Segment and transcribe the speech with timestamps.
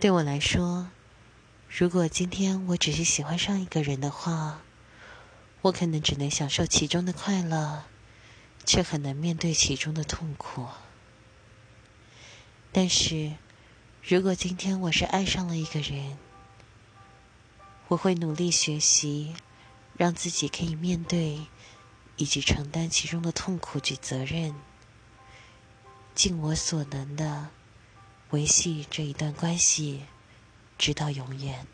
[0.00, 0.90] 对我来说，
[1.68, 4.60] 如果今天我只是喜欢上一个人的话，
[5.62, 7.82] 我可能只能享受其中的快乐，
[8.64, 10.68] 却很难面对其中的痛苦。
[12.70, 13.34] 但是，
[14.00, 16.16] 如果今天我是爱上了一个人，
[17.88, 19.34] 我会努力学习，
[19.96, 21.48] 让自己可以面对
[22.16, 24.54] 以及承担其中的痛苦及责任，
[26.14, 27.48] 尽我所能的
[28.30, 30.02] 维系这一段关系，
[30.76, 31.66] 直到永远。